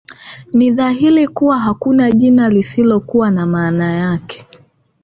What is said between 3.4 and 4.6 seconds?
maana yake